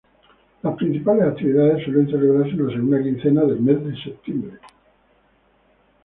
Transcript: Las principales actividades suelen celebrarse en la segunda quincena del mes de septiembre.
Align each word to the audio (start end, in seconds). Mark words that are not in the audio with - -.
Las 0.63 0.75
principales 0.77 1.27
actividades 1.27 1.83
suelen 1.83 2.09
celebrarse 2.09 2.53
en 2.55 2.65
la 2.65 2.73
segunda 2.73 3.03
quincena 3.03 3.41
del 3.43 3.59
mes 3.59 3.83
de 3.85 4.03
septiembre. 4.03 4.57